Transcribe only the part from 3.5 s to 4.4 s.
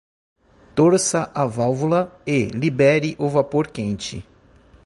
quente.